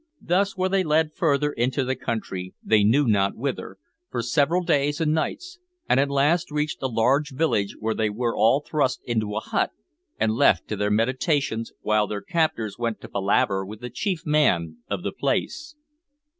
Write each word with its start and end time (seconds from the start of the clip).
Thus 0.23 0.57
were 0.57 0.67
they 0.67 0.83
led 0.83 1.13
further 1.13 1.51
into 1.51 1.83
the 1.85 1.95
country, 1.95 2.55
they 2.63 2.83
knew 2.83 3.05
not 3.05 3.35
whither, 3.35 3.77
for 4.09 4.23
several 4.23 4.63
days 4.63 4.99
and 4.99 5.13
nights, 5.13 5.59
and 5.87 5.99
at 5.99 6.09
last 6.09 6.49
reached 6.49 6.81
a 6.81 6.87
large 6.87 7.31
village 7.33 7.75
where 7.79 7.93
they 7.93 8.09
were 8.09 8.35
all 8.35 8.61
thrust 8.61 9.03
into 9.05 9.35
a 9.35 9.39
hut, 9.39 9.69
and 10.19 10.33
left 10.33 10.67
to 10.69 10.75
their 10.75 10.89
meditations, 10.89 11.71
while 11.81 12.07
their 12.07 12.23
captors 12.23 12.79
went 12.79 12.99
to 13.01 13.09
palaver 13.09 13.63
with 13.63 13.79
the 13.79 13.91
chief 13.91 14.25
man 14.25 14.77
of 14.89 15.03
the 15.03 15.11
place. 15.13 15.75